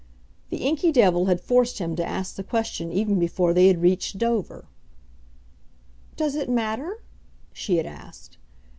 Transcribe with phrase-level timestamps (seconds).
[0.49, 4.17] The inky devil had forced him to ask the question even before they had reached
[4.17, 4.65] Dover.
[6.15, 7.03] "Does it matter?"
[7.53, 8.39] she had asked.